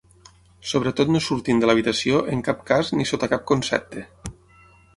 Sobretot 0.69 1.11
no 1.15 1.21
surtin 1.25 1.61
de 1.63 1.69
l'habitació 1.69 2.23
en 2.37 2.41
cap 2.49 2.65
cas 2.71 2.91
ni 2.97 3.07
sota 3.11 3.31
cap 3.35 3.47
concepte. 3.53 4.07